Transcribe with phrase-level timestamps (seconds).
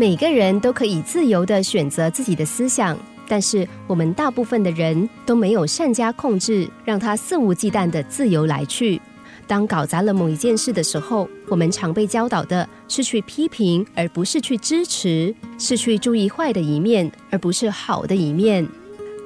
[0.00, 2.96] 每个人都可以自由的选择自己的思想，
[3.28, 8.98] 但是我们大部分的人都没有善加控制，让他肆无忌惮的自由来去。
[9.46, 18.66] 当搞砸了某一件事的时候，我们常被教导的是去批评，而不是去支持；是去注意坏的一面，而不是好的一面。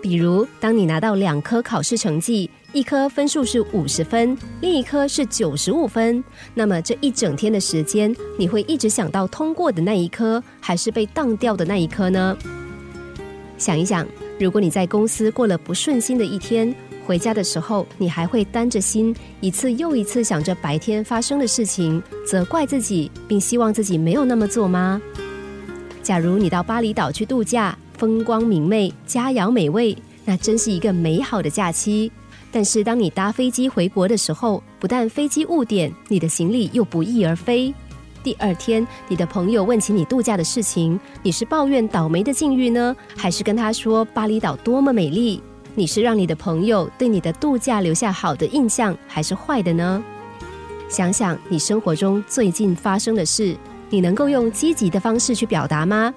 [0.02, 6.22] 比如，当你拿到两科考试成绩，一科分数是五十分，另一科是九十五分，
[6.54, 12.36] 那么这一整天的时间，你会一直想到通过的那一科，还是被当掉的那一科呢？
[13.56, 14.04] 想一想，
[14.40, 16.74] 如果你在公司过了不顺心的一天。
[17.06, 25.00] 回家的时候，你还会担着心，一次又一次想着白天发生的事情，责怪自己，并希望自己没有那么做吗？
[26.02, 32.10] 假如你到巴厘岛去度假，风光明媚，佳肴美味，那真是一个美好的假期。
[32.54, 37.74] 但是当你搭飞机回国的时候，不但飞机误点，你的行李又不翼而飞。
[38.22, 45.42] 第二天，你的朋友问起你度假的事情，你是抱怨倒霉的境遇呢，还是跟他说巴厘岛多么美丽？
[45.74, 50.00] 你是让你的朋友对你的度假留下好的印象，还是坏的呢？
[50.88, 53.56] 想想你生活中最近发生的事，
[53.90, 56.14] 你能够用积极的方式去表达吗？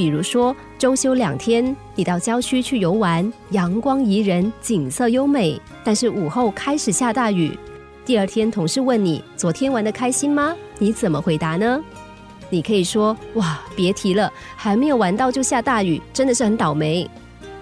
[0.00, 7.54] 比如说，周休两天，你到郊区去游玩，阳光宜人，景色优美，但是午后开始下大雨。
[8.06, 10.56] 第二天，同事问你昨天玩的开心吗？
[10.78, 11.78] 你怎么回答呢？
[12.48, 17.06] 你可以说：哇，别提了，还没有玩到就下大雨，真的是很倒霉。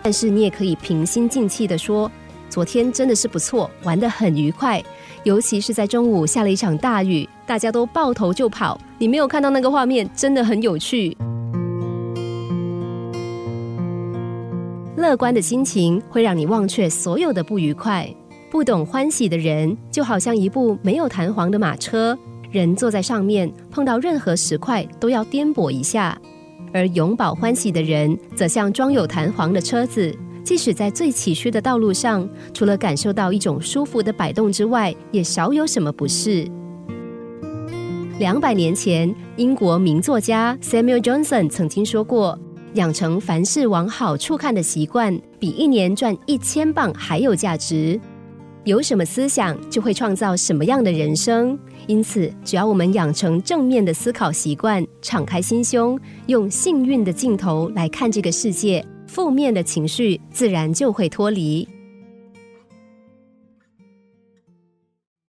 [0.00, 2.08] 但是你也可以平心静气的说，
[2.48, 4.80] 昨天真的是不错，玩得很愉快，
[5.24, 8.80] 尤其是在中午下了一场大雨，大家都抱头就跑。
[8.96, 11.16] 你没有看到那个画面，真的很有趣。
[15.08, 18.06] 乐观的心情会让你忘却所有的不愉快。
[18.50, 22.16] 不懂欢喜的人，就好像一部没有弹簧的马车，
[22.50, 26.20] 人坐在上面，碰到任何石块都要颠簸一下。
[26.74, 36.46] 而永葆欢喜的人，则像装有弹簧的车子，即使在最崎岖的道路上，除了感受到一种舒服的摆动之外，也少有什么不适。
[38.18, 42.38] 两百年前，英国名作家 Samuel Johnson 曾经说过
[42.74, 48.00] ：“养成凡事往好处看的习惯，比一年赚一千磅还有价值。”
[48.64, 51.58] 有什么思想，就会创造什么样的人生。
[51.86, 61.66] 因此，只要我们养成正面的思考习惯，敞开心胸，用幸运的镜头来看这个世界，负面的情绪自然就会脱离。